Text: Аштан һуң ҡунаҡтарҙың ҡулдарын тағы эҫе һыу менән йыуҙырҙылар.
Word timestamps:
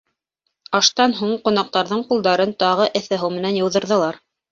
Аштан 0.77 1.11
һуң 1.17 1.35
ҡунаҡтарҙың 1.43 2.01
ҡулдарын 2.07 2.55
тағы 2.65 2.87
эҫе 3.01 3.21
һыу 3.25 3.31
менән 3.37 3.61
йыуҙырҙылар. 3.61 4.19